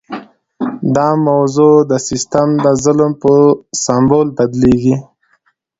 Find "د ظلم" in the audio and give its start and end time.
2.65-3.11